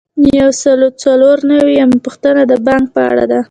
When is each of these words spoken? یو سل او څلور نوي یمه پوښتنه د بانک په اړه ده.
یو 0.39 0.49
سل 0.61 0.79
او 0.87 0.93
څلور 1.03 1.37
نوي 1.51 1.73
یمه 1.81 1.97
پوښتنه 2.05 2.41
د 2.51 2.53
بانک 2.67 2.85
په 2.95 3.01
اړه 3.11 3.25
ده. 3.31 3.39